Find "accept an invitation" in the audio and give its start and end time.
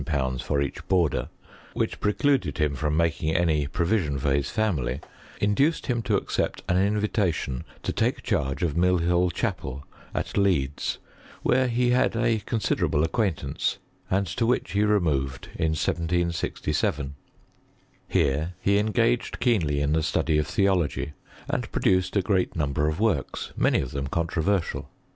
6.17-7.63